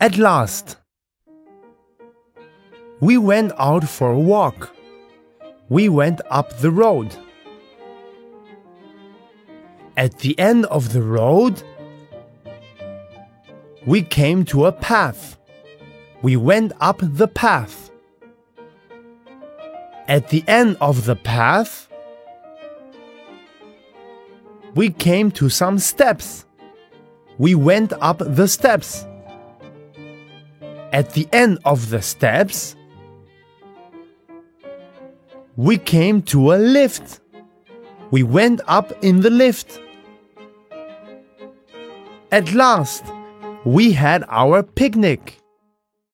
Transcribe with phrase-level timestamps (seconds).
[0.00, 0.76] At last,
[3.00, 4.72] we went out for a walk.
[5.68, 7.16] We went up the road.
[9.96, 11.60] At the end of the road,
[13.86, 15.36] we came to a path.
[16.22, 17.90] We went up the path.
[20.06, 21.88] At the end of the path,
[24.76, 26.46] we came to some steps.
[27.36, 29.04] We went up the steps.
[30.92, 32.74] At the end of the steps,
[35.56, 37.20] we came to a lift.
[38.10, 39.80] We went up in the lift.
[42.32, 43.04] At last,
[43.64, 45.38] we had our picnic.